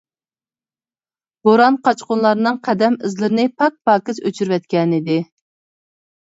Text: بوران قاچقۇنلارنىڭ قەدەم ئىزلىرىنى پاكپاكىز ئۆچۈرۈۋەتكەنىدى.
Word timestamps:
بوران 1.47 1.75
قاچقۇنلارنىڭ 1.87 2.57
قەدەم 2.69 2.97
ئىزلىرىنى 3.09 3.45
پاكپاكىز 3.61 4.23
ئۆچۈرۈۋەتكەنىدى. 4.25 5.21